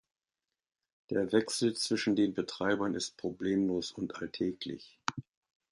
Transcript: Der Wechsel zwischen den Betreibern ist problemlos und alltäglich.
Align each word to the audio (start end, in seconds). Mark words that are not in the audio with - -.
Der 1.11 1.31
Wechsel 1.31 1.75
zwischen 1.75 2.15
den 2.15 2.33
Betreibern 2.33 2.95
ist 2.95 3.17
problemlos 3.17 3.91
und 3.91 4.15
alltäglich. 4.15 4.97